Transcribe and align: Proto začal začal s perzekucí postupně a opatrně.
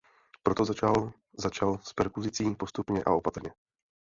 Proto 0.45 0.63
začal 0.65 1.13
začal 1.37 1.77
s 1.83 1.93
perzekucí 1.93 2.55
postupně 2.55 3.03
a 3.03 3.11
opatrně. 3.13 3.51